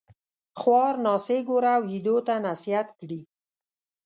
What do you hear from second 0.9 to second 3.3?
ناصح ګوره ويدو تـــه نصيحت کړي